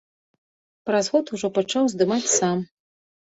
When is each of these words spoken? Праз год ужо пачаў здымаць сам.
Праз 0.89 1.09
год 1.15 1.25
ужо 1.37 1.47
пачаў 1.59 1.91
здымаць 1.93 2.33
сам. 2.39 2.65